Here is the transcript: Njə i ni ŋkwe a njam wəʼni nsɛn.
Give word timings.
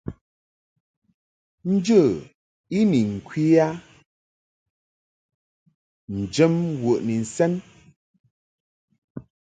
Njə 1.71 2.01
i 2.77 2.79
ni 2.89 2.99
ŋkwe 3.15 3.43
a 3.65 3.67
njam 6.21 6.53
wəʼni 6.83 7.15
nsɛn. 7.23 7.53